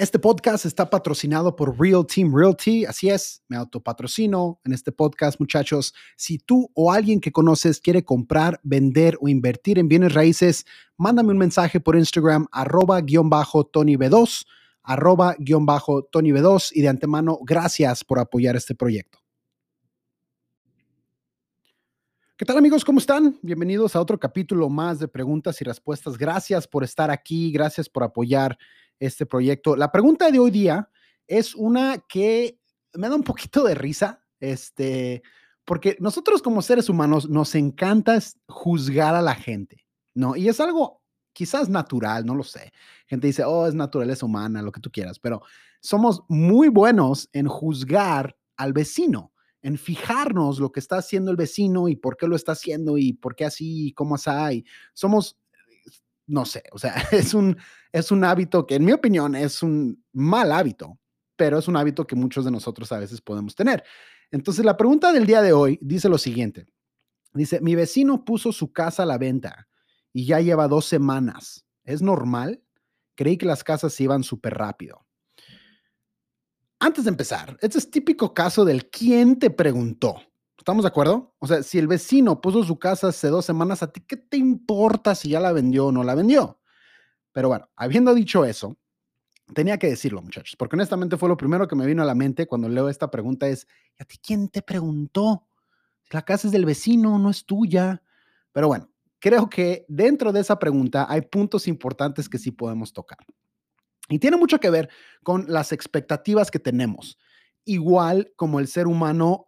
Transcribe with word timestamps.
Este 0.00 0.20
podcast 0.20 0.64
está 0.64 0.88
patrocinado 0.88 1.56
por 1.56 1.76
Real 1.76 2.06
Team 2.06 2.32
Realty. 2.32 2.84
Así 2.84 3.10
es, 3.10 3.42
me 3.48 3.56
autopatrocino 3.56 4.60
en 4.64 4.72
este 4.72 4.92
podcast, 4.92 5.40
muchachos. 5.40 5.92
Si 6.16 6.38
tú 6.38 6.70
o 6.74 6.92
alguien 6.92 7.20
que 7.20 7.32
conoces 7.32 7.80
quiere 7.80 8.04
comprar, 8.04 8.60
vender 8.62 9.18
o 9.20 9.28
invertir 9.28 9.76
en 9.76 9.88
bienes 9.88 10.14
raíces, 10.14 10.66
mándame 10.96 11.32
un 11.32 11.38
mensaje 11.38 11.80
por 11.80 11.96
Instagram, 11.96 12.46
arroba 12.52 13.00
guion 13.00 13.28
bajo 13.28 13.66
Tony 13.66 13.96
B2, 13.96 14.46
arroba 14.84 15.34
guion 15.36 15.66
bajo 15.66 16.04
Tony 16.04 16.30
B2. 16.30 16.70
Y 16.74 16.82
de 16.82 16.88
antemano, 16.90 17.40
gracias 17.42 18.04
por 18.04 18.20
apoyar 18.20 18.54
este 18.54 18.76
proyecto. 18.76 19.18
¿Qué 22.36 22.44
tal 22.44 22.56
amigos? 22.56 22.84
¿Cómo 22.84 23.00
están? 23.00 23.36
Bienvenidos 23.42 23.96
a 23.96 24.00
otro 24.00 24.16
capítulo 24.16 24.68
más 24.68 25.00
de 25.00 25.08
preguntas 25.08 25.60
y 25.60 25.64
respuestas. 25.64 26.16
Gracias 26.16 26.68
por 26.68 26.84
estar 26.84 27.10
aquí, 27.10 27.50
gracias 27.50 27.88
por 27.88 28.04
apoyar 28.04 28.56
este 28.98 29.26
proyecto. 29.26 29.76
La 29.76 29.92
pregunta 29.92 30.30
de 30.30 30.38
hoy 30.38 30.50
día 30.50 30.90
es 31.26 31.54
una 31.54 31.98
que 32.08 32.58
me 32.94 33.08
da 33.08 33.14
un 33.14 33.22
poquito 33.22 33.64
de 33.64 33.74
risa, 33.74 34.24
este, 34.40 35.22
porque 35.64 35.96
nosotros 36.00 36.42
como 36.42 36.62
seres 36.62 36.88
humanos 36.88 37.28
nos 37.28 37.54
encanta 37.54 38.18
juzgar 38.48 39.14
a 39.14 39.22
la 39.22 39.34
gente, 39.34 39.84
¿no? 40.14 40.36
Y 40.36 40.48
es 40.48 40.60
algo 40.60 41.02
quizás 41.32 41.68
natural, 41.68 42.26
no 42.26 42.34
lo 42.34 42.42
sé. 42.42 42.72
Gente 43.06 43.28
dice, 43.28 43.44
oh, 43.44 43.66
es 43.66 43.74
naturaleza 43.74 44.26
humana, 44.26 44.62
lo 44.62 44.72
que 44.72 44.80
tú 44.80 44.90
quieras, 44.90 45.18
pero 45.18 45.42
somos 45.80 46.22
muy 46.28 46.68
buenos 46.68 47.28
en 47.32 47.46
juzgar 47.46 48.36
al 48.56 48.72
vecino, 48.72 49.32
en 49.62 49.78
fijarnos 49.78 50.58
lo 50.58 50.72
que 50.72 50.80
está 50.80 50.96
haciendo 50.96 51.30
el 51.30 51.36
vecino 51.36 51.88
y 51.88 51.96
por 51.96 52.16
qué 52.16 52.26
lo 52.26 52.34
está 52.34 52.52
haciendo 52.52 52.98
y 52.98 53.12
por 53.12 53.36
qué 53.36 53.44
así 53.44 53.88
y 53.88 53.92
cómo 53.92 54.16
así. 54.16 54.64
Somos 54.94 55.36
no 56.28 56.44
sé, 56.44 56.62
o 56.72 56.78
sea, 56.78 56.94
es 57.12 57.34
un, 57.34 57.56
es 57.92 58.12
un 58.12 58.22
hábito 58.22 58.66
que 58.66 58.76
en 58.76 58.84
mi 58.84 58.92
opinión 58.92 59.34
es 59.34 59.62
un 59.62 60.04
mal 60.12 60.52
hábito, 60.52 60.98
pero 61.36 61.58
es 61.58 61.66
un 61.66 61.76
hábito 61.76 62.06
que 62.06 62.14
muchos 62.14 62.44
de 62.44 62.50
nosotros 62.50 62.92
a 62.92 62.98
veces 62.98 63.20
podemos 63.20 63.54
tener. 63.54 63.82
Entonces, 64.30 64.64
la 64.64 64.76
pregunta 64.76 65.12
del 65.12 65.26
día 65.26 65.42
de 65.42 65.52
hoy 65.52 65.78
dice 65.80 66.08
lo 66.08 66.18
siguiente. 66.18 66.66
Dice, 67.32 67.60
mi 67.60 67.74
vecino 67.74 68.24
puso 68.24 68.52
su 68.52 68.72
casa 68.72 69.02
a 69.02 69.06
la 69.06 69.18
venta 69.18 69.68
y 70.12 70.26
ya 70.26 70.40
lleva 70.40 70.68
dos 70.68 70.86
semanas. 70.86 71.64
¿Es 71.84 72.02
normal? 72.02 72.62
Creí 73.14 73.38
que 73.38 73.46
las 73.46 73.64
casas 73.64 73.92
se 73.92 74.04
iban 74.04 74.22
súper 74.22 74.54
rápido. 74.54 75.06
Antes 76.80 77.04
de 77.04 77.10
empezar, 77.10 77.56
este 77.60 77.78
es 77.78 77.90
típico 77.90 78.34
caso 78.34 78.64
del 78.64 78.88
quién 78.90 79.38
te 79.38 79.50
preguntó. 79.50 80.16
¿Estamos 80.58 80.82
de 80.82 80.88
acuerdo? 80.88 81.34
O 81.38 81.46
sea, 81.46 81.62
si 81.62 81.78
el 81.78 81.86
vecino 81.86 82.40
puso 82.40 82.64
su 82.64 82.78
casa 82.78 83.08
hace 83.08 83.28
dos 83.28 83.44
semanas, 83.44 83.82
¿a 83.82 83.92
ti 83.92 84.00
qué 84.00 84.16
te 84.16 84.36
importa 84.36 85.14
si 85.14 85.30
ya 85.30 85.40
la 85.40 85.52
vendió 85.52 85.86
o 85.86 85.92
no 85.92 86.02
la 86.02 86.14
vendió? 86.14 86.58
Pero 87.32 87.48
bueno, 87.48 87.70
habiendo 87.76 88.12
dicho 88.12 88.44
eso, 88.44 88.76
tenía 89.54 89.78
que 89.78 89.86
decirlo, 89.86 90.20
muchachos, 90.20 90.56
porque 90.56 90.76
honestamente 90.76 91.16
fue 91.16 91.28
lo 91.28 91.36
primero 91.36 91.68
que 91.68 91.76
me 91.76 91.86
vino 91.86 92.02
a 92.02 92.06
la 92.06 92.14
mente 92.14 92.46
cuando 92.46 92.68
leo 92.68 92.88
esta 92.88 93.10
pregunta 93.10 93.48
es, 93.48 93.66
¿a 93.98 94.04
ti 94.04 94.18
quién 94.18 94.48
te 94.48 94.60
preguntó? 94.60 95.46
La 96.10 96.22
casa 96.22 96.48
es 96.48 96.52
del 96.52 96.64
vecino, 96.64 97.18
no 97.18 97.30
es 97.30 97.44
tuya. 97.46 98.02
Pero 98.52 98.66
bueno, 98.66 98.90
creo 99.20 99.48
que 99.48 99.86
dentro 99.88 100.32
de 100.32 100.40
esa 100.40 100.58
pregunta 100.58 101.06
hay 101.08 101.22
puntos 101.22 101.68
importantes 101.68 102.28
que 102.28 102.38
sí 102.38 102.50
podemos 102.50 102.92
tocar. 102.92 103.18
Y 104.08 104.18
tiene 104.18 104.36
mucho 104.36 104.58
que 104.58 104.70
ver 104.70 104.88
con 105.22 105.44
las 105.48 105.70
expectativas 105.70 106.50
que 106.50 106.58
tenemos. 106.58 107.18
Igual 107.64 108.32
como 108.36 108.58
el 108.58 108.66
ser 108.66 108.86
humano 108.86 109.47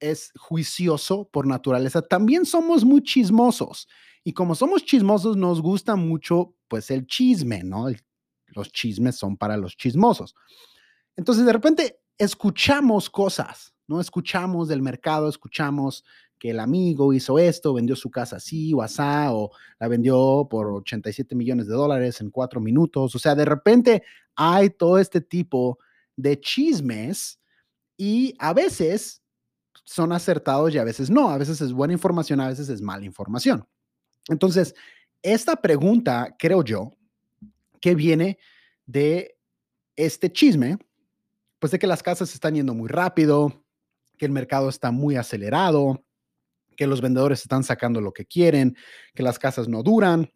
es 0.00 0.32
juicioso 0.36 1.28
por 1.32 1.46
naturaleza, 1.46 2.02
también 2.02 2.44
somos 2.46 2.84
muy 2.84 3.02
chismosos. 3.02 3.88
Y 4.24 4.32
como 4.32 4.54
somos 4.54 4.84
chismosos, 4.84 5.36
nos 5.36 5.62
gusta 5.62 5.96
mucho, 5.96 6.54
pues, 6.68 6.90
el 6.90 7.06
chisme, 7.06 7.62
¿no? 7.62 7.86
los 8.48 8.72
chismes 8.72 9.16
son 9.16 9.36
para 9.36 9.56
los 9.56 9.76
chismosos. 9.76 10.34
Entonces, 11.16 11.44
de 11.44 11.52
repente, 11.52 12.00
escuchamos 12.18 13.10
cosas, 13.10 13.74
¿no? 13.86 14.00
Escuchamos 14.00 14.68
del 14.68 14.82
mercado, 14.82 15.28
escuchamos 15.28 16.04
que 16.38 16.50
el 16.50 16.60
amigo 16.60 17.12
hizo 17.12 17.38
esto, 17.38 17.74
vendió 17.74 17.96
su 17.96 18.10
casa 18.10 18.36
así 18.36 18.74
o 18.74 18.82
asá, 18.82 19.32
o 19.32 19.50
la 19.78 19.88
vendió 19.88 20.46
por 20.50 20.70
87 20.70 21.34
millones 21.34 21.66
de 21.66 21.74
dólares 21.74 22.20
en 22.20 22.30
cuatro 22.30 22.60
minutos. 22.60 23.14
O 23.14 23.18
sea, 23.18 23.34
de 23.34 23.44
repente 23.44 24.02
hay 24.34 24.70
todo 24.70 24.98
este 24.98 25.20
tipo 25.20 25.78
de 26.16 26.38
chismes 26.40 27.40
y 27.96 28.34
a 28.38 28.52
veces 28.52 29.22
son 29.86 30.12
acertados 30.12 30.74
y 30.74 30.78
a 30.78 30.84
veces 30.84 31.08
no. 31.08 31.30
A 31.30 31.38
veces 31.38 31.60
es 31.60 31.72
buena 31.72 31.94
información, 31.94 32.40
a 32.40 32.48
veces 32.48 32.68
es 32.68 32.82
mala 32.82 33.06
información. 33.06 33.66
Entonces, 34.28 34.74
esta 35.22 35.56
pregunta, 35.56 36.34
creo 36.38 36.62
yo, 36.62 36.96
que 37.80 37.94
viene 37.94 38.38
de 38.84 39.38
este 39.94 40.30
chisme, 40.30 40.78
pues 41.58 41.70
de 41.70 41.78
que 41.78 41.86
las 41.86 42.02
casas 42.02 42.34
están 42.34 42.56
yendo 42.56 42.74
muy 42.74 42.88
rápido, 42.88 43.64
que 44.18 44.26
el 44.26 44.32
mercado 44.32 44.68
está 44.68 44.90
muy 44.90 45.16
acelerado, 45.16 46.04
que 46.76 46.86
los 46.86 47.00
vendedores 47.00 47.42
están 47.42 47.64
sacando 47.64 48.00
lo 48.00 48.12
que 48.12 48.26
quieren, 48.26 48.76
que 49.14 49.22
las 49.22 49.38
casas 49.38 49.68
no 49.68 49.82
duran, 49.82 50.30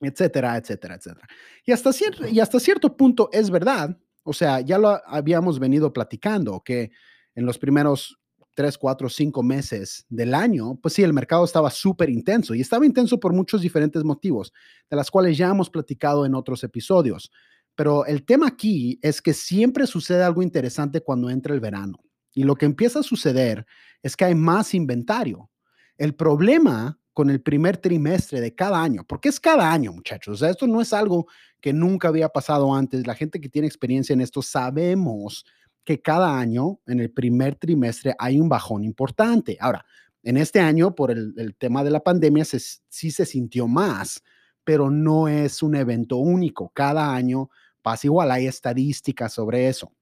etcétera, 0.00 0.56
etcétera, 0.56 0.96
etcétera. 0.96 1.28
Y 1.64 1.72
hasta, 1.72 1.92
cierto, 1.92 2.26
y 2.26 2.40
hasta 2.40 2.58
cierto 2.58 2.96
punto 2.96 3.30
es 3.32 3.50
verdad, 3.50 3.96
o 4.22 4.32
sea, 4.32 4.60
ya 4.60 4.78
lo 4.78 5.00
habíamos 5.06 5.58
venido 5.58 5.92
platicando, 5.92 6.60
que 6.64 6.90
en 7.34 7.46
los 7.46 7.58
primeros 7.58 8.18
tres, 8.54 8.76
cuatro, 8.76 9.08
cinco 9.08 9.42
meses 9.42 10.04
del 10.08 10.34
año, 10.34 10.78
pues 10.82 10.94
sí, 10.94 11.02
el 11.02 11.12
mercado 11.12 11.44
estaba 11.44 11.70
súper 11.70 12.10
intenso 12.10 12.54
y 12.54 12.60
estaba 12.60 12.86
intenso 12.86 13.18
por 13.18 13.32
muchos 13.32 13.62
diferentes 13.62 14.04
motivos, 14.04 14.52
de 14.88 14.96
las 14.96 15.10
cuales 15.10 15.36
ya 15.38 15.48
hemos 15.48 15.70
platicado 15.70 16.26
en 16.26 16.34
otros 16.34 16.64
episodios. 16.64 17.30
Pero 17.74 18.04
el 18.06 18.24
tema 18.24 18.48
aquí 18.48 18.98
es 19.02 19.22
que 19.22 19.32
siempre 19.32 19.86
sucede 19.86 20.22
algo 20.22 20.42
interesante 20.42 21.00
cuando 21.00 21.30
entra 21.30 21.54
el 21.54 21.60
verano. 21.60 21.98
Y 22.34 22.44
lo 22.44 22.54
que 22.54 22.66
empieza 22.66 23.00
a 23.00 23.04
suceder 23.04 23.66
es 24.02 24.16
que 24.16 24.24
hay 24.24 24.34
más 24.34 24.74
inventario. 24.74 25.50
El 25.96 26.14
problema 26.14 26.98
con 27.12 27.28
el 27.28 27.42
primer 27.42 27.76
trimestre 27.76 28.40
de 28.40 28.54
cada 28.54 28.82
año, 28.82 29.04
porque 29.06 29.28
es 29.28 29.40
cada 29.40 29.72
año, 29.72 29.92
muchachos. 29.92 30.34
O 30.34 30.36
sea, 30.38 30.50
esto 30.50 30.66
no 30.66 30.80
es 30.80 30.92
algo 30.92 31.26
que 31.60 31.72
nunca 31.72 32.08
había 32.08 32.28
pasado 32.28 32.74
antes. 32.74 33.06
La 33.06 33.14
gente 33.14 33.40
que 33.40 33.48
tiene 33.48 33.68
experiencia 33.68 34.12
en 34.12 34.20
esto 34.20 34.42
sabemos 34.42 35.44
que 35.84 36.00
cada 36.00 36.38
año, 36.38 36.80
en 36.86 37.00
el 37.00 37.10
primer 37.10 37.56
trimestre, 37.56 38.14
hay 38.18 38.40
un 38.40 38.48
bajón 38.48 38.84
importante. 38.84 39.56
Ahora, 39.60 39.84
en 40.22 40.36
este 40.36 40.60
año, 40.60 40.94
por 40.94 41.10
el, 41.10 41.54
tema 41.58 41.82
de 41.82 41.90
la 41.90 42.00
pandemia, 42.00 42.44
sí 42.44 43.10
se 43.10 43.24
sintió 43.24 43.66
más, 43.66 44.22
pero 44.64 44.90
no 44.90 45.28
es 45.28 45.62
un 45.62 45.74
evento 45.74 46.16
único. 46.16 46.70
Cada 46.74 47.14
año 47.14 47.48
pasa 47.82 48.06
igual, 48.06 48.30
hay 48.30 48.46
estadísticas 48.46 49.32
sobre 49.32 49.68
eso. 49.68 49.92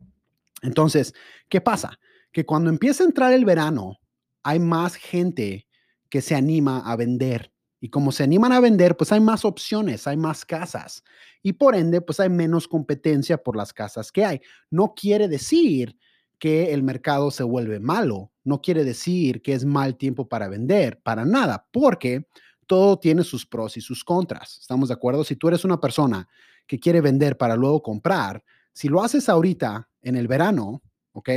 Entonces, 0.63 1.15
¿qué 1.49 1.61
pasa? 1.61 1.99
Que 2.33 2.45
cuando 2.45 2.71
empieza 2.71 3.05
a 3.05 3.07
entrar 3.07 3.33
el 3.33 3.45
verano, 3.45 3.99
hay 4.43 4.59
más 4.59 4.97
gente 4.97 5.69
que 6.11 6.21
se 6.21 6.35
anima 6.35 6.81
a 6.81 6.97
vender 6.97 7.53
y 7.81 7.91
como 7.91 8.13
se 8.13 8.25
animan 8.25 8.53
a 8.53 8.61
vender, 8.61 8.97
pues 8.97 9.13
hay 9.13 9.21
más 9.21 9.45
opciones, 9.45 10.07
hay 10.07 10.17
más 10.17 10.45
casas. 10.45 11.05
Y 11.43 11.55
por 11.55 11.77
ende, 11.77 12.01
pues 12.01 12.19
hay 12.21 12.29
menos 12.29 12.67
competencia 12.67 13.39
por 13.39 13.57
las 13.57 13.73
casas 13.73 14.11
que 14.11 14.25
hay. 14.25 14.41
No 14.71 14.95
quiere 14.95 15.29
decir 15.29 15.97
que 16.39 16.73
el 16.73 16.83
mercado 16.83 17.31
se 17.31 17.43
vuelve 17.43 17.81
malo. 17.81 18.33
No 18.45 18.61
quiere 18.61 18.85
decir 18.85 19.43
que 19.43 19.53
es 19.53 19.65
mal 19.65 19.97
tiempo 19.97 20.29
para 20.29 20.49
vender, 20.49 21.01
para 21.03 21.25
nada, 21.25 21.67
porque 21.73 22.27
todo 22.67 22.99
tiene 22.99 23.25
sus 23.25 23.47
pros 23.47 23.77
y 23.77 23.81
sus 23.81 24.05
contras. 24.05 24.59
¿Estamos 24.61 24.89
de 24.89 24.95
acuerdo? 24.95 25.25
Si 25.25 25.37
tú 25.37 25.49
eres 25.49 25.65
una 25.65 25.81
persona 25.81 26.29
que 26.67 26.79
quiere 26.79 27.01
vender 27.01 27.37
para 27.37 27.57
luego 27.57 27.83
comprar, 27.83 28.45
si 28.73 28.89
lo 28.89 29.03
haces 29.03 29.29
ahorita 29.29 29.89
en 30.03 30.17
el 30.17 30.29
verano, 30.29 30.83
¿ok? 31.13 31.31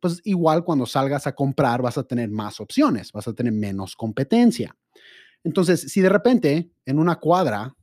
Pues 0.00 0.20
igual 0.24 0.64
cuando 0.64 0.84
salgas 0.84 1.26
a 1.26 1.34
comprar 1.34 1.80
vas 1.80 1.96
a 1.96 2.02
tener 2.02 2.28
más 2.28 2.60
opciones, 2.60 3.12
vas 3.12 3.28
a 3.28 3.32
tener 3.32 3.52
menos 3.52 3.94
competencia. 3.94 4.76
Entonces, 5.44 5.80
si 5.80 6.00
de 6.00 6.08
repente 6.08 6.70
en 6.86 6.98
una 6.98 7.16
cuadra, 7.16 7.76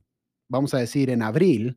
vamos 0.48 0.74
a 0.74 0.78
decir 0.78 1.10
en 1.10 1.22
abril, 1.22 1.76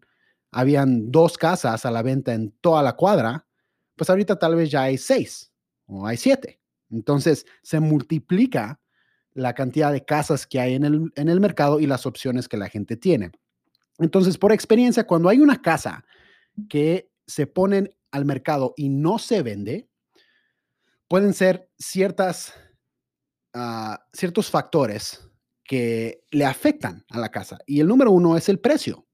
habían 0.51 1.11
dos 1.11 1.37
casas 1.37 1.85
a 1.85 1.91
la 1.91 2.01
venta 2.01 2.33
en 2.33 2.51
toda 2.61 2.83
la 2.83 2.93
cuadra, 2.93 3.47
pues 3.95 4.09
ahorita 4.09 4.37
tal 4.37 4.55
vez 4.55 4.71
ya 4.71 4.83
hay 4.83 4.97
seis 4.97 5.51
o 5.85 6.05
hay 6.05 6.17
siete. 6.17 6.59
Entonces, 6.89 7.45
se 7.63 7.79
multiplica 7.79 8.79
la 9.33 9.53
cantidad 9.53 9.91
de 9.91 10.05
casas 10.05 10.45
que 10.45 10.59
hay 10.59 10.75
en 10.75 10.83
el, 10.83 11.11
en 11.15 11.27
el 11.27 11.39
mercado 11.39 11.79
y 11.79 11.87
las 11.87 12.05
opciones 12.05 12.47
que 12.47 12.57
la 12.57 12.69
gente 12.69 12.95
tiene. 12.97 13.31
Entonces, 13.97 14.37
por 14.37 14.51
experiencia, 14.51 15.05
cuando 15.05 15.29
hay 15.29 15.39
una 15.39 15.61
casa 15.61 16.05
que 16.69 17.11
se 17.25 17.47
pone 17.47 17.95
al 18.11 18.25
mercado 18.25 18.73
y 18.77 18.89
no 18.89 19.17
se 19.17 19.41
vende, 19.41 19.89
pueden 21.07 21.33
ser 21.33 21.69
ciertas, 21.79 22.53
ah, 23.53 24.05
ciertos 24.13 24.49
factores 24.49 25.32
que 25.63 26.23
le 26.31 26.45
afectan 26.45 27.05
a 27.09 27.19
la 27.19 27.29
casa. 27.29 27.59
Y 27.65 27.79
el 27.79 27.87
número 27.87 28.11
uno 28.11 28.35
es 28.37 28.49
el 28.49 28.59
precio. 28.59 29.05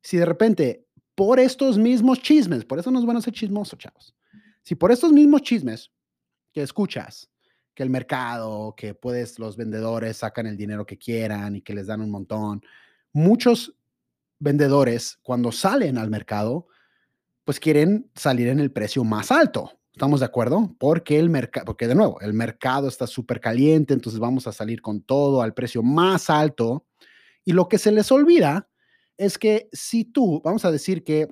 Si 0.00 0.16
de 0.16 0.24
repente, 0.24 0.86
por 1.14 1.40
estos 1.40 1.78
mismos 1.78 2.20
chismes, 2.20 2.64
por 2.64 2.78
eso 2.78 2.90
no 2.90 2.98
es 2.98 3.04
bueno 3.04 3.20
ser 3.20 3.34
chismoso, 3.34 3.76
chavos. 3.76 4.14
Si 4.62 4.74
por 4.74 4.92
estos 4.92 5.12
mismos 5.12 5.42
chismes 5.42 5.90
que 6.52 6.62
escuchas, 6.62 7.30
que 7.74 7.82
el 7.82 7.90
mercado, 7.90 8.74
que 8.76 8.94
puedes, 8.94 9.38
los 9.38 9.56
vendedores 9.56 10.16
sacan 10.18 10.46
el 10.46 10.56
dinero 10.56 10.84
que 10.84 10.98
quieran 10.98 11.56
y 11.56 11.62
que 11.62 11.74
les 11.74 11.86
dan 11.86 12.00
un 12.00 12.10
montón, 12.10 12.62
muchos 13.12 13.74
vendedores 14.38 15.18
cuando 15.22 15.52
salen 15.52 15.98
al 15.98 16.10
mercado, 16.10 16.66
pues 17.44 17.60
quieren 17.60 18.10
salir 18.14 18.48
en 18.48 18.60
el 18.60 18.72
precio 18.72 19.04
más 19.04 19.30
alto. 19.30 19.77
¿Estamos 19.98 20.20
de 20.20 20.26
acuerdo? 20.26 20.76
Porque 20.78 21.18
el 21.18 21.28
mercado, 21.28 21.64
porque 21.64 21.88
de 21.88 21.96
nuevo, 21.96 22.20
el 22.20 22.32
mercado 22.32 22.86
está 22.86 23.08
súper 23.08 23.40
caliente, 23.40 23.94
entonces 23.94 24.20
vamos 24.20 24.46
a 24.46 24.52
salir 24.52 24.80
con 24.80 25.02
todo 25.02 25.42
al 25.42 25.54
precio 25.54 25.82
más 25.82 26.30
alto. 26.30 26.86
Y 27.44 27.50
lo 27.50 27.66
que 27.66 27.78
se 27.78 27.90
les 27.90 28.12
olvida 28.12 28.70
es 29.16 29.38
que 29.38 29.68
si 29.72 30.04
tú, 30.04 30.40
vamos 30.44 30.64
a 30.64 30.70
decir 30.70 31.02
que 31.02 31.26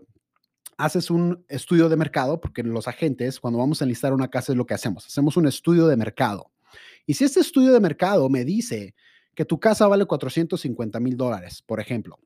haces 0.78 1.12
un 1.12 1.44
estudio 1.48 1.88
de 1.88 1.94
mercado, 1.94 2.40
porque 2.40 2.64
los 2.64 2.88
agentes, 2.88 3.38
cuando 3.38 3.60
vamos 3.60 3.80
a 3.80 3.84
enlistar 3.84 4.12
una 4.12 4.30
casa, 4.30 4.50
es 4.50 4.58
lo 4.58 4.66
que 4.66 4.74
hacemos, 4.74 5.06
hacemos 5.06 5.36
un 5.36 5.46
estudio 5.46 5.86
de 5.86 5.96
mercado. 5.96 6.50
Y 7.06 7.14
si 7.14 7.22
este 7.22 7.38
estudio 7.38 7.72
de 7.72 7.78
mercado 7.78 8.28
me 8.28 8.44
dice 8.44 8.96
que 9.36 9.44
tu 9.44 9.60
casa 9.60 9.86
vale 9.86 10.06
450 10.06 10.98
mil 10.98 11.16
dólares, 11.16 11.62
por 11.64 11.78
ejemplo, 11.78 12.18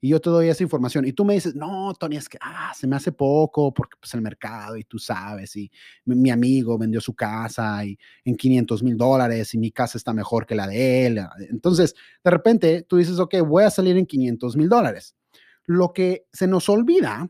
y 0.00 0.10
yo 0.10 0.20
te 0.20 0.30
doy 0.30 0.48
esa 0.48 0.62
información 0.62 1.06
y 1.06 1.12
tú 1.12 1.24
me 1.24 1.34
dices, 1.34 1.54
no, 1.54 1.92
Tony, 1.94 2.16
es 2.16 2.28
que 2.28 2.38
ah, 2.40 2.72
se 2.74 2.86
me 2.86 2.96
hace 2.96 3.12
poco 3.12 3.72
porque 3.72 3.96
pues 3.98 4.12
el 4.14 4.20
mercado 4.20 4.76
y 4.76 4.84
tú 4.84 4.98
sabes, 4.98 5.56
y 5.56 5.70
mi, 6.04 6.30
amigo 6.30 6.76
vendió 6.76 7.00
su 7.00 7.14
casa 7.14 7.84
y 7.84 7.98
en 8.24 8.36
500 8.36 8.82
mil 8.82 8.96
dólares 8.96 9.54
y 9.54 9.58
mi 9.58 9.70
casa 9.70 9.96
está 9.96 10.12
mejor 10.12 10.46
que 10.46 10.54
la 10.54 10.66
de 10.66 11.06
él. 11.06 11.20
Entonces, 11.50 11.94
de 12.22 12.30
repente 12.30 12.82
tú 12.82 12.96
dices, 12.96 13.18
ok, 13.18 13.36
voy 13.46 13.64
a 13.64 13.70
salir 13.70 13.96
en 13.96 14.06
500 14.06 14.56
mil 14.56 14.68
dólares. 14.68 15.16
Lo 15.64 15.92
que 15.92 16.26
se 16.32 16.46
nos 16.46 16.68
olvida 16.68 17.28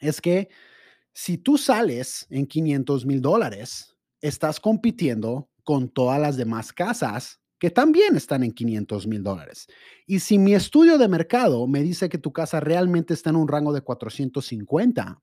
es 0.00 0.20
que 0.20 0.48
si 1.12 1.38
tú 1.38 1.56
sales 1.56 2.26
en 2.30 2.46
500 2.46 3.06
mil 3.06 3.22
dólares, 3.22 3.96
estás 4.20 4.60
compitiendo 4.60 5.48
con 5.64 5.88
todas 5.88 6.20
las 6.20 6.36
demás 6.36 6.72
casas 6.72 7.40
que 7.58 7.70
también 7.70 8.16
están 8.16 8.42
en 8.42 8.52
500 8.52 9.06
mil 9.06 9.22
dólares. 9.22 9.66
Y 10.06 10.20
si 10.20 10.38
mi 10.38 10.54
estudio 10.54 10.98
de 10.98 11.08
mercado 11.08 11.66
me 11.66 11.82
dice 11.82 12.08
que 12.08 12.18
tu 12.18 12.32
casa 12.32 12.60
realmente 12.60 13.14
está 13.14 13.30
en 13.30 13.36
un 13.36 13.48
rango 13.48 13.72
de 13.72 13.80
450, 13.80 15.22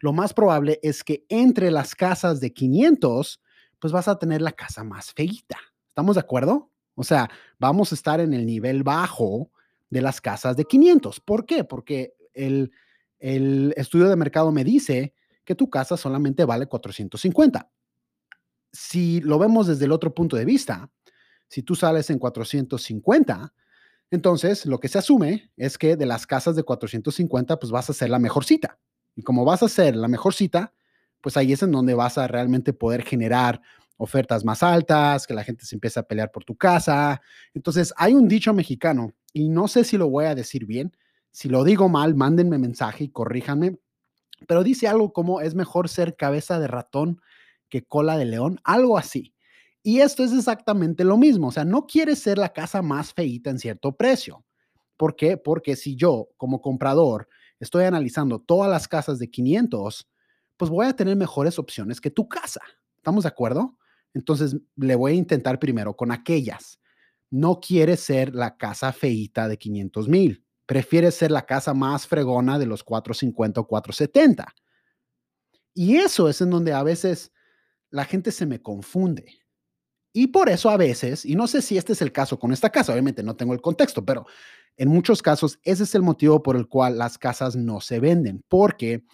lo 0.00 0.12
más 0.12 0.32
probable 0.32 0.80
es 0.82 1.04
que 1.04 1.24
entre 1.28 1.70
las 1.70 1.94
casas 1.94 2.40
de 2.40 2.52
500, 2.52 3.40
pues 3.78 3.92
vas 3.92 4.08
a 4.08 4.18
tener 4.18 4.42
la 4.42 4.52
casa 4.52 4.84
más 4.84 5.12
feita. 5.12 5.58
¿Estamos 5.88 6.16
de 6.16 6.20
acuerdo? 6.20 6.70
O 6.94 7.04
sea, 7.04 7.30
vamos 7.58 7.92
a 7.92 7.94
estar 7.94 8.20
en 8.20 8.34
el 8.34 8.46
nivel 8.46 8.82
bajo 8.82 9.50
de 9.88 10.02
las 10.02 10.20
casas 10.20 10.56
de 10.56 10.64
500. 10.64 11.20
¿Por 11.20 11.46
qué? 11.46 11.64
Porque 11.64 12.14
el, 12.32 12.72
el 13.18 13.74
estudio 13.76 14.08
de 14.08 14.16
mercado 14.16 14.52
me 14.52 14.64
dice 14.64 15.14
que 15.44 15.54
tu 15.54 15.68
casa 15.68 15.96
solamente 15.96 16.44
vale 16.44 16.66
450. 16.66 17.70
Si 18.72 19.20
lo 19.20 19.38
vemos 19.38 19.66
desde 19.66 19.84
el 19.86 19.92
otro 19.92 20.14
punto 20.14 20.36
de 20.36 20.44
vista, 20.44 20.90
si 21.50 21.64
tú 21.64 21.74
sales 21.74 22.08
en 22.10 22.20
450, 22.20 23.52
entonces 24.12 24.66
lo 24.66 24.78
que 24.78 24.86
se 24.86 24.98
asume 24.98 25.50
es 25.56 25.78
que 25.78 25.96
de 25.96 26.06
las 26.06 26.24
casas 26.24 26.54
de 26.54 26.62
450, 26.62 27.58
pues 27.58 27.72
vas 27.72 27.90
a 27.90 27.92
ser 27.92 28.08
la 28.08 28.20
mejor 28.20 28.44
cita. 28.44 28.78
Y 29.16 29.22
como 29.22 29.44
vas 29.44 29.64
a 29.64 29.68
ser 29.68 29.96
la 29.96 30.06
mejor 30.06 30.32
cita, 30.32 30.72
pues 31.20 31.36
ahí 31.36 31.52
es 31.52 31.64
en 31.64 31.72
donde 31.72 31.94
vas 31.94 32.18
a 32.18 32.28
realmente 32.28 32.72
poder 32.72 33.02
generar 33.02 33.60
ofertas 33.96 34.44
más 34.44 34.62
altas, 34.62 35.26
que 35.26 35.34
la 35.34 35.42
gente 35.42 35.66
se 35.66 35.74
empiece 35.74 35.98
a 35.98 36.04
pelear 36.04 36.30
por 36.30 36.44
tu 36.44 36.56
casa. 36.56 37.20
Entonces, 37.52 37.92
hay 37.96 38.14
un 38.14 38.28
dicho 38.28 38.54
mexicano, 38.54 39.12
y 39.32 39.48
no 39.48 39.66
sé 39.66 39.82
si 39.82 39.98
lo 39.98 40.08
voy 40.08 40.26
a 40.26 40.36
decir 40.36 40.66
bien, 40.66 40.96
si 41.32 41.48
lo 41.48 41.64
digo 41.64 41.88
mal, 41.88 42.14
mándenme 42.14 42.58
mensaje 42.58 43.04
y 43.04 43.08
corríjanme, 43.10 43.80
pero 44.46 44.62
dice 44.62 44.86
algo 44.86 45.12
como 45.12 45.40
es 45.40 45.56
mejor 45.56 45.88
ser 45.88 46.14
cabeza 46.14 46.60
de 46.60 46.68
ratón 46.68 47.20
que 47.68 47.82
cola 47.82 48.16
de 48.16 48.24
león, 48.26 48.60
algo 48.62 48.96
así. 48.96 49.34
Y 49.82 50.00
esto 50.00 50.24
es 50.24 50.32
exactamente 50.32 51.04
lo 51.04 51.16
mismo, 51.16 51.48
o 51.48 51.52
sea, 51.52 51.64
no 51.64 51.86
quieres 51.86 52.18
ser 52.18 52.36
la 52.36 52.52
casa 52.52 52.82
más 52.82 53.14
feita 53.14 53.48
en 53.50 53.58
cierto 53.58 53.96
precio. 53.96 54.44
¿Por 54.98 55.16
qué? 55.16 55.38
Porque 55.38 55.76
si 55.76 55.96
yo 55.96 56.28
como 56.36 56.60
comprador 56.60 57.26
estoy 57.58 57.84
analizando 57.84 58.38
todas 58.40 58.70
las 58.70 58.86
casas 58.86 59.18
de 59.18 59.30
500, 59.30 60.06
pues 60.58 60.70
voy 60.70 60.86
a 60.86 60.92
tener 60.94 61.16
mejores 61.16 61.58
opciones 61.58 62.00
que 62.00 62.10
tu 62.10 62.28
casa. 62.28 62.60
¿Estamos 62.96 63.24
de 63.24 63.30
acuerdo? 63.30 63.78
Entonces 64.12 64.56
le 64.76 64.94
voy 64.96 65.12
a 65.12 65.14
intentar 65.14 65.58
primero 65.58 65.96
con 65.96 66.12
aquellas. 66.12 66.78
No 67.30 67.60
quieres 67.60 68.00
ser 68.00 68.34
la 68.34 68.58
casa 68.58 68.92
feita 68.92 69.48
de 69.48 69.56
500 69.56 70.08
mil. 70.08 70.44
Prefieres 70.66 71.14
ser 71.14 71.30
la 71.30 71.46
casa 71.46 71.72
más 71.72 72.06
fregona 72.06 72.58
de 72.58 72.66
los 72.66 72.84
450 72.84 73.60
o 73.60 73.66
470. 73.66 74.54
Y 75.74 75.96
eso 75.96 76.28
es 76.28 76.42
en 76.42 76.50
donde 76.50 76.74
a 76.74 76.82
veces 76.82 77.32
la 77.90 78.04
gente 78.04 78.32
se 78.32 78.46
me 78.46 78.60
confunde. 78.60 79.39
Y 80.12 80.28
por 80.28 80.48
eso 80.48 80.70
a 80.70 80.76
veces, 80.76 81.24
y 81.24 81.36
no 81.36 81.46
sé 81.46 81.62
si 81.62 81.76
este 81.76 81.92
es 81.92 82.02
el 82.02 82.12
caso 82.12 82.38
con 82.38 82.52
esta 82.52 82.70
casa, 82.70 82.92
obviamente 82.92 83.22
no 83.22 83.36
tengo 83.36 83.52
el 83.54 83.60
contexto, 83.60 84.04
pero 84.04 84.26
en 84.76 84.88
muchos 84.88 85.22
casos 85.22 85.58
ese 85.62 85.84
es 85.84 85.94
el 85.94 86.02
motivo 86.02 86.42
por 86.42 86.56
el 86.56 86.66
cual 86.66 86.98
las 86.98 87.16
casas 87.16 87.54
no 87.54 87.80
se 87.80 88.00
venden, 88.00 88.44
porque 88.48 89.04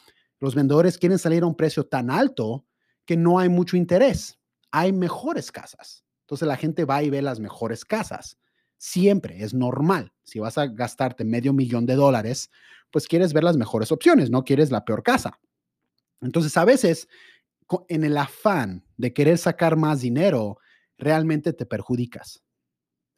los 0.40 0.54
vendedores 0.54 0.98
quieren 0.98 1.18
salir 1.18 1.42
a 1.42 1.46
un 1.46 1.54
precio 1.54 1.84
tan 1.84 2.10
alto 2.10 2.64
que 3.04 3.16
no 3.16 3.38
hay 3.38 3.48
mucho 3.48 3.76
interés. 3.76 4.38
Hay 4.70 4.92
mejores 4.92 5.52
casas. 5.52 6.04
Entonces 6.22 6.48
la 6.48 6.56
gente 6.56 6.84
va 6.84 7.02
y 7.02 7.10
ve 7.10 7.22
las 7.22 7.40
mejores 7.40 7.84
casas. 7.84 8.38
Siempre 8.78 9.42
es 9.42 9.54
normal. 9.54 10.12
Si 10.24 10.38
vas 10.38 10.58
a 10.58 10.66
gastarte 10.66 11.24
medio 11.24 11.52
millón 11.52 11.86
de 11.86 11.94
dólares, 11.94 12.50
pues 12.90 13.06
quieres 13.06 13.32
ver 13.32 13.44
las 13.44 13.56
mejores 13.56 13.92
opciones, 13.92 14.30
no 14.30 14.44
quieres 14.44 14.70
la 14.70 14.84
peor 14.84 15.02
casa. 15.02 15.38
Entonces 16.20 16.56
a 16.56 16.64
veces, 16.64 17.08
en 17.88 18.04
el 18.04 18.16
afán 18.16 18.84
de 18.96 19.12
querer 19.12 19.38
sacar 19.38 19.76
más 19.76 20.00
dinero, 20.00 20.58
realmente 20.98 21.52
te 21.52 21.66
perjudicas. 21.66 22.42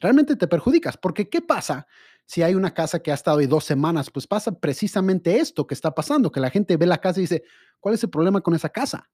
Realmente 0.00 0.36
te 0.36 0.46
perjudicas, 0.46 0.96
porque 0.96 1.28
¿qué 1.28 1.42
pasa 1.42 1.86
si 2.24 2.42
hay 2.42 2.54
una 2.54 2.72
casa 2.72 3.00
que 3.00 3.10
ha 3.10 3.14
estado 3.14 3.38
ahí 3.38 3.46
dos 3.46 3.64
semanas? 3.64 4.10
Pues 4.10 4.26
pasa 4.26 4.52
precisamente 4.52 5.38
esto 5.38 5.66
que 5.66 5.74
está 5.74 5.94
pasando, 5.94 6.30
que 6.30 6.40
la 6.40 6.50
gente 6.50 6.76
ve 6.76 6.86
la 6.86 6.98
casa 6.98 7.18
y 7.18 7.22
dice, 7.22 7.42
¿cuál 7.80 7.94
es 7.96 8.02
el 8.04 8.10
problema 8.10 8.40
con 8.40 8.54
esa 8.54 8.68
casa? 8.68 9.10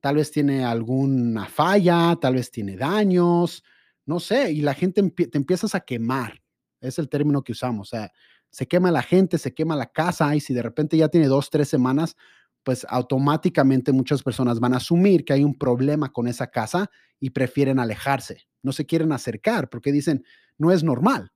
Tal 0.00 0.16
vez 0.16 0.32
tiene 0.32 0.64
alguna 0.64 1.46
falla, 1.46 2.16
tal 2.20 2.34
vez 2.34 2.50
tiene 2.50 2.76
daños, 2.76 3.62
no 4.04 4.18
sé, 4.18 4.50
y 4.50 4.62
la 4.62 4.74
gente 4.74 5.02
te 5.02 5.38
empiezas 5.38 5.76
a 5.76 5.80
quemar. 5.80 6.42
Es 6.80 6.98
el 6.98 7.08
término 7.08 7.44
que 7.44 7.52
usamos, 7.52 7.88
o 7.88 7.90
sea, 7.96 8.10
se 8.50 8.66
quema 8.66 8.90
la 8.90 9.02
gente, 9.02 9.38
se 9.38 9.54
quema 9.54 9.76
la 9.76 9.86
casa 9.92 10.34
y 10.36 10.40
si 10.40 10.52
de 10.52 10.62
repente 10.62 10.96
ya 10.96 11.08
tiene 11.08 11.28
dos, 11.28 11.48
tres 11.48 11.68
semanas, 11.68 12.16
pues 12.64 12.86
automáticamente 12.88 13.92
muchas 13.92 14.22
personas 14.22 14.60
van 14.60 14.74
a 14.74 14.78
asumir 14.78 15.24
que 15.24 15.32
hay 15.32 15.44
un 15.44 15.54
problema 15.54 16.12
con 16.12 16.28
esa 16.28 16.48
casa 16.48 16.90
y 17.18 17.30
prefieren 17.30 17.78
alejarse, 17.78 18.46
no 18.62 18.72
se 18.72 18.86
quieren 18.86 19.12
acercar 19.12 19.68
porque 19.68 19.92
dicen, 19.92 20.24
no 20.58 20.70
es 20.70 20.82
normal. 20.82 21.32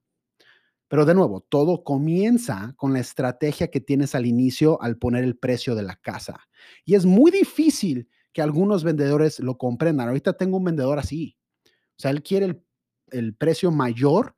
Pero 0.89 1.05
de 1.05 1.15
nuevo, 1.15 1.41
todo 1.41 1.83
comienza 1.83 2.75
con 2.77 2.93
la 2.93 3.01
estrategia 3.01 3.69
que 3.69 3.81
tienes 3.81 4.15
al 4.15 4.25
inicio 4.25 4.81
al 4.81 4.99
poner 4.99 5.25
el 5.25 5.37
precio 5.37 5.75
de 5.75 5.83
la 5.83 5.97
casa. 5.97 6.47
Y 6.85 6.95
es 6.95 7.05
muy 7.05 7.33
difícil 7.33 8.09
que 8.33 8.41
algunos 8.41 8.85
vendedores 8.85 9.41
lo 9.41 9.59
comprendan. 9.59 10.09
Ahorita 10.09 10.35
tengo 10.35 10.59
un 10.59 10.65
vendedor 10.65 10.99
así. 10.99 11.37
O 11.65 11.99
sea, 11.99 12.13
él 12.13 12.23
quiere 12.23 12.47
el, 12.47 12.65
el 13.11 13.35
precio 13.35 13.73
mayor 13.73 14.35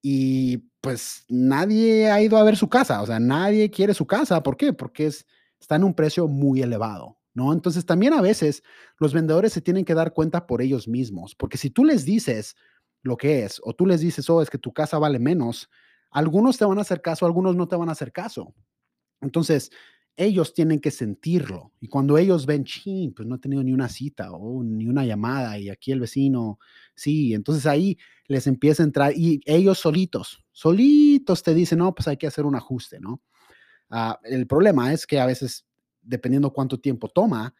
y 0.00 0.68
pues 0.80 1.24
nadie 1.28 2.10
ha 2.10 2.22
ido 2.22 2.38
a 2.38 2.44
ver 2.44 2.56
su 2.56 2.68
casa. 2.68 3.02
O 3.02 3.06
sea, 3.06 3.20
nadie 3.20 3.70
quiere 3.70 3.92
su 3.92 4.06
casa. 4.06 4.42
¿Por 4.42 4.56
qué? 4.56 4.72
Porque 4.72 5.06
es 5.06 5.26
está 5.64 5.76
en 5.76 5.84
un 5.84 5.94
precio 5.94 6.28
muy 6.28 6.60
elevado, 6.60 7.18
¿no? 7.32 7.52
Entonces 7.54 7.86
también 7.86 8.12
a 8.12 8.20
veces 8.20 8.62
los 8.98 9.14
vendedores 9.14 9.52
se 9.52 9.62
tienen 9.62 9.86
que 9.86 9.94
dar 9.94 10.12
cuenta 10.12 10.46
por 10.46 10.60
ellos 10.60 10.86
mismos, 10.86 11.34
porque 11.34 11.56
si 11.56 11.70
tú 11.70 11.84
les 11.84 12.04
dices 12.04 12.54
lo 13.02 13.16
que 13.16 13.44
es, 13.44 13.60
o 13.64 13.74
tú 13.74 13.86
les 13.86 14.00
dices, 14.00 14.28
oh, 14.28 14.42
es 14.42 14.50
que 14.50 14.58
tu 14.58 14.72
casa 14.72 14.98
vale 14.98 15.18
menos, 15.18 15.70
algunos 16.10 16.58
te 16.58 16.66
van 16.66 16.78
a 16.78 16.82
hacer 16.82 17.00
caso, 17.00 17.24
algunos 17.24 17.56
no 17.56 17.66
te 17.66 17.76
van 17.76 17.88
a 17.88 17.92
hacer 17.92 18.12
caso. 18.12 18.54
Entonces, 19.22 19.70
ellos 20.16 20.52
tienen 20.52 20.80
que 20.80 20.90
sentirlo. 20.90 21.72
Y 21.80 21.88
cuando 21.88 22.18
ellos 22.18 22.44
ven, 22.46 22.64
ching, 22.64 23.14
pues 23.14 23.26
no 23.26 23.36
he 23.36 23.38
tenido 23.38 23.62
ni 23.62 23.72
una 23.72 23.88
cita 23.88 24.32
o 24.32 24.62
ni 24.62 24.86
una 24.86 25.04
llamada 25.04 25.58
y 25.58 25.70
aquí 25.70 25.92
el 25.92 26.00
vecino, 26.00 26.58
sí, 26.94 27.32
entonces 27.34 27.66
ahí 27.66 27.98
les 28.26 28.46
empieza 28.46 28.82
a 28.82 28.86
entrar 28.86 29.12
y 29.16 29.40
ellos 29.46 29.78
solitos, 29.78 30.44
solitos 30.52 31.42
te 31.42 31.54
dicen, 31.54 31.78
no, 31.78 31.94
pues 31.94 32.06
hay 32.06 32.16
que 32.18 32.26
hacer 32.26 32.44
un 32.44 32.54
ajuste, 32.54 33.00
¿no? 33.00 33.22
Ah, 33.90 34.18
el 34.24 34.46
problema 34.46 34.92
es 34.92 35.06
que 35.06 35.20
a 35.20 35.26
veces, 35.26 35.64
dependiendo 36.02 36.52
cuánto 36.52 36.78
tiempo 36.78 37.08
toma, 37.08 37.54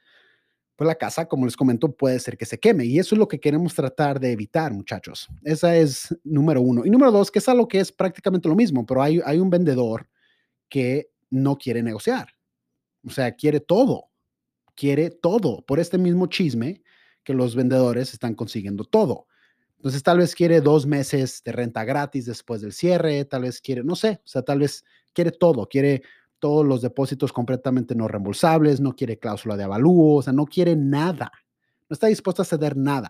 pues 0.77 0.89
la 0.89 0.97
casa, 0.97 1.27
como 1.27 1.45
les 1.45 1.57
comento, 1.57 1.95
puede 1.95 2.19
ser 2.19 2.37
que 2.37 2.47
se 2.47 2.59
queme. 2.59 2.85
Y 2.85 2.99
eso 2.99 3.15
es 3.15 3.19
lo 3.19 3.29
que 3.29 3.39
queremos 3.39 3.75
tratar 3.75 4.19
de 4.19 4.33
evitar, 4.33 4.73
muchachos. 4.73 5.29
Esa 5.45 5.77
es 5.77 6.17
número 6.25 6.61
uno. 6.61 6.85
Y 6.85 6.91
número 6.91 7.13
dos, 7.13 7.31
que 7.31 7.39
es 7.39 7.49
algo 7.49 7.69
que 7.69 7.79
es 7.81 7.93
prácticamente 7.93 8.49
lo 8.49 8.57
mismo, 8.57 8.85
pero 8.85 9.03
hay, 9.03 9.21
hay 9.25 9.39
un 9.39 9.51
vendedor 9.51 10.09
que 10.69 11.11
no 11.31 11.57
quiere 11.57 11.83
negociar. 11.83 12.29
O 13.07 13.11
sea, 13.11 13.33
quiere 13.33 13.61
todo. 13.61 14.11
Quiere 14.75 15.11
todo. 15.11 15.65
Por 15.65 15.79
este 15.79 15.99
mismo 15.99 16.27
chisme 16.27 16.83
que 17.23 17.35
los 17.35 17.55
vendedores 17.55 18.13
están 18.13 18.35
consiguiendo 18.35 18.85
todo. 18.85 19.29
Entonces, 19.77 20.03
tal 20.03 20.19
vez 20.19 20.35
quiere 20.35 20.61
dos 20.61 20.87
meses 20.87 21.43
de 21.45 21.53
renta 21.53 21.85
gratis 21.85 22.27
después 22.27 22.63
del 22.63 22.73
cierre, 22.73 23.25
tal 23.27 23.43
vez 23.43 23.61
quiere, 23.61 23.85
no 23.85 23.97
sé, 23.97 24.21
o 24.25 24.27
sea, 24.27 24.43
tal 24.43 24.61
vez 24.61 24.83
quiere 25.15 25.33
todo, 25.33 25.67
quiere 25.67 26.03
todos 26.39 26.67
los 26.67 26.83
depósitos 26.83 27.33
completamente 27.33 27.95
no 27.95 28.09
reembolsables, 28.09 28.81
no 28.81 28.95
quiere 28.95 29.19
cláusula 29.19 29.57
de 29.57 29.65
avalúo, 29.65 30.17
o 30.17 30.23
sea, 30.23 30.33
no 30.33 30.45
quiere 30.45 30.77
nada, 30.77 31.33
no 31.89 31.95
está 31.95 32.09
dispuesto 32.09 32.43
a 32.43 32.45
ceder 32.45 32.77
nada. 32.77 33.09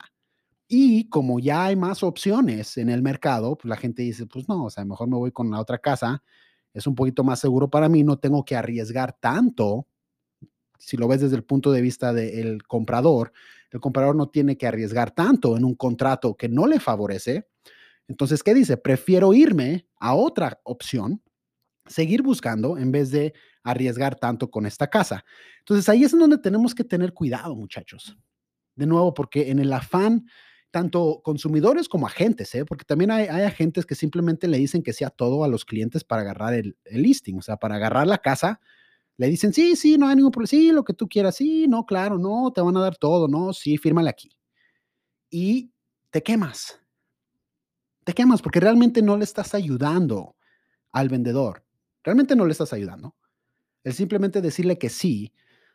Y 0.69 1.09
como 1.09 1.41
ya 1.41 1.65
hay 1.65 1.77
más 1.77 2.03
opciones 2.03 2.77
en 2.77 2.89
el 2.89 3.03
mercado, 3.03 3.57
pues 3.57 3.69
la 3.69 3.77
gente 3.77 4.03
dice, 4.03 4.27
pues 4.27 4.49
no, 4.49 4.65
o 4.65 4.71
sea, 4.71 4.85
mejor 4.85 5.09
me 5.09 5.17
voy 5.17 5.33
con 5.33 5.51
la 5.51 5.61
otra 5.61 5.79
casa, 5.79 6.23
es 6.73 6.87
un 6.87 6.95
poquito 6.95 7.25
más 7.25 7.41
seguro 7.41 7.69
para 7.69 7.89
mí, 7.89 8.05
no 8.05 8.19
tengo 8.19 8.45
que 8.45 8.57
arriesgar 8.57 9.17
tanto 9.19 9.89
si 10.85 10.97
lo 10.97 11.09
ves 11.09 11.21
desde 11.21 11.37
el 11.37 11.45
punto 11.45 11.73
de 11.73 11.81
vista 11.81 12.13
del 12.13 12.63
comprador, 12.65 13.33
el 13.71 13.81
comprador 13.81 14.15
no 14.15 14.29
tiene 14.29 14.57
que 14.57 14.67
arriesgar 14.67 15.13
tanto 15.13 15.57
en 15.57 15.65
un 15.65 15.75
contrato 15.75 16.37
que 16.37 16.49
no 16.49 16.67
le 16.67 16.79
favorece. 16.79 17.49
Entonces, 18.07 18.43
¿qué 18.43 18.55
dice? 18.55 18.77
Prefiero 18.77 19.33
irme 19.33 19.89
a 19.99 20.15
otra 20.15 20.61
opción, 20.65 21.23
seguir 21.87 22.23
buscando 22.23 22.79
en 22.79 22.93
vez 22.93 23.11
de 23.11 23.35
arriesgar 23.63 24.17
tanto 24.17 24.51
con 24.51 24.67
esta 24.67 24.89
casa. 24.89 25.25
Entonces, 25.61 25.89
ahí 25.89 26.05
es 26.05 26.13
en 26.13 26.21
donde 26.21 26.39
tenemos 26.39 26.75
que 26.75 26.85
tener 26.85 27.13
cuidado, 27.13 27.55
muchachos. 27.55 28.17
De 28.75 28.87
nuevo, 28.87 29.15
porque 29.15 29.51
en 29.51 29.59
el 29.59 29.73
afán, 29.73 30.27
tanto 30.71 31.21
consumidores 31.23 31.89
como 31.89 32.07
agentes, 32.07 32.55
¿eh? 32.55 32.65
porque 32.65 32.85
también 32.85 33.11
hay, 33.11 33.27
agentes 33.29 33.87
que 33.87 33.95
simplemente 33.95 34.49
le 34.49 34.59
dicen 34.59 34.83
que 34.83 34.93
sea 34.93 35.11
todo 35.11 35.45
a 35.45 35.49
los 35.49 35.65
clientes 35.65 36.03
para 36.05 36.23
agarrar 36.23 36.55
el, 36.55 36.77
el 36.85 37.03
listing, 37.03 37.39
o 37.39 37.43
sea, 37.43 37.57
para 37.57 37.77
agarrar 37.77 38.07
la 38.07 38.19
casa 38.19 38.61
le 39.17 39.29
dicen, 39.29 39.53
sí, 39.53 39.77
sí, 39.77 39.97
no 39.97 40.09
hay 40.09 40.17
ningún 40.17 40.33
problema, 40.33 40.49
sí, 40.49 40.73
lo 40.73 40.85
que 40.85 40.93
tú 40.93 41.09
quieras, 41.09 41.37
sí, 41.37 41.67
no, 41.69 41.87
claro, 41.87 42.19
no, 42.19 42.53
te 42.53 42.61
van 42.61 42.77
a 42.77 42.81
dar 42.81 42.97
todo, 42.97 43.29
no, 43.29 43.53
sí, 43.53 43.79
fírmale 43.79 44.11
aquí. 44.11 44.37
Y 45.31 45.73
te 46.11 46.23
quemas. 46.23 46.81
Te 48.05 48.13
quemas 48.13 48.43
porque 48.43 48.61
realmente 48.61 49.03
no 49.03 49.17
le 49.17 49.25
estás 49.25 49.55
ayudando 49.55 50.37
al 50.93 51.09
vendedor. 51.09 51.64
Realmente 52.05 52.37
no 52.37 52.47
le 52.47 52.53
estás 52.53 52.73
ayudando. 52.73 53.17
El 53.83 53.95
simplemente 53.95 54.41
decirle 54.41 54.79
que 54.79 54.91
sí 54.91 55.35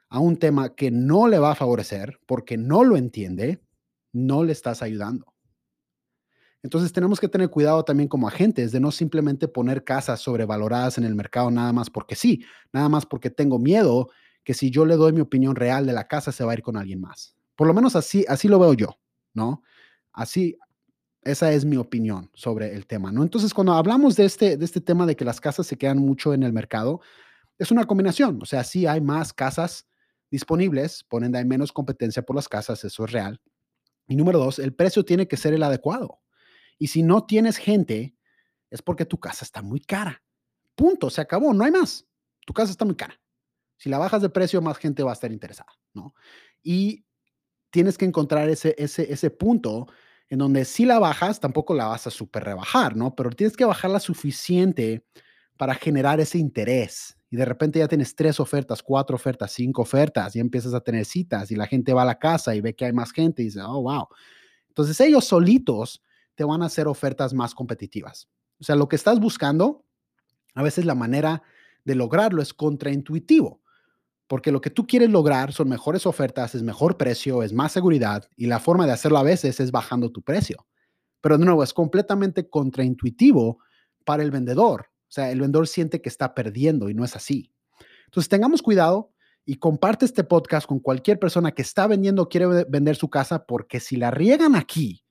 a 0.10 0.20
un 0.20 0.38
tema 0.38 0.76
que 0.76 0.92
no 0.92 1.28
le 1.28 1.40
va 1.40 1.52
a 1.52 1.56
favorecer 1.56 2.20
porque 2.26 2.58
no 2.58 2.84
lo 2.84 2.98
entiende, 2.98 3.62
no 4.14 4.44
le 4.44 4.54
estás 4.54 4.82
ayudando. 4.82 5.34
Entonces 6.62 6.92
tenemos 6.92 7.20
que 7.20 7.30
tener 7.30 7.50
cuidado 7.50 7.84
también 7.86 8.10
como 8.10 8.28
agentes 8.28 8.72
de 8.72 8.80
no 8.80 8.92
simplemente 8.92 9.48
poner 9.48 9.84
casas 9.84 10.20
sobrevaloradas 10.20 10.98
en 10.98 11.06
el 11.06 11.16
mercado 11.16 11.50
nada 11.52 11.72
más 11.72 11.90
porque 11.90 12.16
sí, 12.16 12.44
nada 12.74 12.90
más 12.90 13.06
porque 13.06 13.30
tengo 13.30 13.60
miedo 13.60 14.10
que 14.44 14.54
si 14.54 14.70
yo 14.70 14.86
le 14.86 14.96
doy 14.96 15.14
mi 15.14 15.22
opinión 15.22 15.56
real 15.56 15.86
de 15.86 15.94
la 15.94 16.08
casa 16.08 16.32
se 16.32 16.44
va 16.44 16.52
a 16.52 16.56
ir 16.56 16.62
con 16.62 16.76
alguien 16.76 17.00
más. 17.00 17.36
Por 17.56 17.68
lo 17.68 17.74
menos 17.74 17.96
así, 17.96 18.26
así 18.28 18.48
lo 18.48 18.60
veo 18.60 18.74
yo, 18.74 19.00
¿no? 19.34 19.64
Así, 20.12 20.58
esa 21.24 21.52
es 21.52 21.66
mi 21.66 21.78
opinión 21.78 22.30
sobre 22.34 22.74
el 22.74 22.88
tema, 22.88 23.12
¿no? 23.12 23.24
Entonces 23.24 23.54
cuando 23.54 23.74
hablamos 23.74 24.16
de 24.16 24.26
este, 24.26 24.58
de 24.58 24.66
este 24.66 24.82
tema 24.82 25.06
de 25.06 25.16
que 25.16 25.26
las 25.26 25.42
casas 25.42 25.68
se 25.68 25.78
quedan 25.78 26.00
mucho 26.00 26.34
en 26.34 26.44
el 26.44 26.54
mercado, 26.54 27.02
es 27.58 27.72
una 27.72 27.86
combinación, 27.86 28.40
o 28.42 28.46
sea, 28.46 28.64
sí 28.64 28.86
hay 28.86 29.02
más 29.02 29.34
casas 29.34 29.86
disponibles, 30.32 31.04
por 31.04 31.24
ende 31.24 31.40
hay 31.40 31.46
menos 31.46 31.74
competencia 31.74 32.24
por 32.24 32.36
las 32.36 32.48
casas, 32.48 32.84
eso 32.84 33.06
es 33.06 33.12
real. 33.12 33.42
Y 34.08 34.16
número 34.16 34.40
dos, 34.40 34.60
el 34.60 34.74
precio 34.74 35.04
tiene 35.04 35.28
que 35.28 35.38
ser 35.38 35.54
el 35.54 35.64
adecuado. 35.64 36.22
Y 36.78 36.88
si 36.88 37.04
no 37.04 37.26
tienes 37.26 37.58
gente, 37.58 38.16
es 38.70 38.82
porque 38.82 39.06
tu 39.06 39.20
casa 39.20 39.44
está 39.44 39.62
muy 39.62 39.82
cara. 39.82 40.24
Punto, 40.76 41.10
se 41.10 41.22
acabó, 41.22 41.54
no 41.54 41.66
hay 41.66 41.72
más. 41.72 42.08
Tu 42.46 42.54
casa 42.54 42.72
está 42.72 42.86
muy 42.86 42.96
cara. 42.96 43.20
Si 43.78 43.90
la 43.90 43.98
bajas 43.98 44.22
de 44.22 44.30
precio, 44.30 44.62
más 44.62 44.78
gente 44.78 45.04
va 45.04 45.12
a 45.12 45.14
estar 45.14 45.32
interesada, 45.32 45.72
¿no? 45.94 46.14
Y 46.64 47.06
tienes 47.70 47.98
que 47.98 48.06
encontrar 48.06 48.50
ese, 48.50 48.76
ese, 48.78 49.12
ese 49.12 49.30
punto 49.30 49.88
en 50.30 50.40
donde 50.40 50.66
si 50.66 50.86
la 50.86 51.00
bajas, 51.00 51.40
tampoco 51.40 51.74
la 51.74 51.88
vas 51.88 52.08
a 52.08 52.12
super 52.12 52.44
rebajar, 52.44 52.96
¿no? 52.96 53.16
Pero 53.16 53.32
tienes 53.32 53.58
que 53.58 53.66
bajarla 53.66 54.00
suficiente 54.00 55.04
para 55.58 55.74
generar 55.74 56.20
ese 56.20 56.38
interés. 56.38 57.18
Y 57.32 57.36
de 57.36 57.46
repente 57.46 57.80
ya 57.80 57.88
tienes 57.88 58.16
tres 58.16 58.40
ofertas, 58.40 58.82
cuatro 58.82 59.16
ofertas, 59.16 59.52
cinco 59.52 59.82
ofertas, 59.82 60.36
y 60.36 60.40
empiezas 60.40 60.74
a 60.74 60.82
tener 60.82 61.06
citas 61.06 61.52
y 61.52 61.56
la 61.56 61.68
gente 61.68 61.94
va 61.94 62.04
a 62.04 62.06
la 62.06 62.18
casa 62.18 62.56
y 62.56 62.62
ve 62.62 62.76
que 62.76 62.86
hay 62.86 62.94
más 62.94 63.12
gente 63.12 63.42
y 63.42 63.46
dice, 63.46 63.62
oh, 63.62 63.82
wow. 63.82 64.08
Entonces 64.70 65.00
ellos 65.02 65.26
solitos 65.26 66.02
te 66.36 66.44
van 66.44 66.62
a 66.62 66.68
hacer 66.68 66.88
ofertas 66.88 67.34
más 67.34 67.54
competitivas. 67.54 68.30
O 68.60 68.64
sea, 68.64 68.76
lo 68.76 68.88
que 68.88 68.96
estás 68.96 69.20
buscando, 69.20 69.86
a 70.56 70.64
veces 70.64 70.86
la 70.86 70.96
manera 70.96 71.44
de 71.86 71.96
lograrlo 71.96 72.42
es 72.42 72.54
contraintuitivo, 72.54 73.62
porque 74.30 74.52
lo 74.52 74.62
que 74.62 74.70
tú 74.70 74.86
quieres 74.86 75.10
lograr 75.10 75.54
son 75.54 75.70
mejores 75.70 76.06
ofertas, 76.06 76.54
es 76.54 76.62
mejor 76.62 76.98
precio, 76.98 77.42
es 77.42 77.52
más 77.52 77.72
seguridad 77.72 78.30
y 78.38 78.46
la 78.46 78.60
forma 78.60 78.86
de 78.86 78.92
hacerlo 78.92 79.18
a 79.18 79.24
veces 79.24 79.60
es 79.60 79.72
bajando 79.72 80.12
tu 80.12 80.22
precio. 80.22 80.68
Pero 81.20 81.40
de 81.40 81.46
nuevo, 81.46 81.64
es 81.64 81.74
completamente 81.74 82.48
contraintuitivo 82.48 83.58
para 84.06 84.22
el 84.22 84.30
vendedor. 84.30 84.82
O 84.82 85.12
sea, 85.12 85.32
el 85.32 85.42
vendedor 85.42 85.68
siente 85.68 86.00
que 86.00 86.10
está 86.10 86.36
perdiendo 86.36 86.90
y 86.90 86.94
no 86.94 87.04
es 87.04 87.16
así. 87.16 87.52
Entonces, 88.06 88.30
tengamos 88.30 88.62
cuidado 88.62 89.12
y 89.46 89.56
comparte 89.56 90.06
este 90.06 90.24
podcast 90.24 90.68
con 90.68 90.80
cualquier 90.80 91.18
persona 91.18 91.52
que 91.52 91.64
está 91.64 91.88
vendiendo 91.88 92.30
quiere 92.30 92.66
vender 92.70 92.98
su 92.98 93.10
casa, 93.10 93.48
porque 93.48 93.80
si 93.80 93.96
la 93.96 94.12
riegan 94.12 94.56
aquí, 94.56 95.04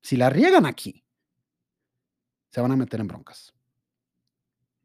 si 0.00 0.16
la 0.16 0.30
riegan 0.30 0.64
aquí, 0.64 1.04
se 2.52 2.60
van 2.60 2.70
a 2.70 2.76
meter 2.76 3.00
en 3.00 3.08
broncas. 3.08 3.52